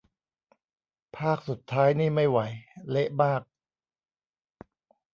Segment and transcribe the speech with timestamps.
[1.17, 2.39] ภาคสุดท้ายนี่ไม่ไหว
[2.89, 3.41] เละมาก